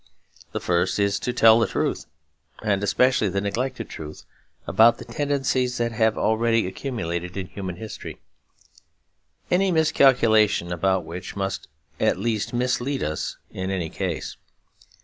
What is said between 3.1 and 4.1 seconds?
the neglected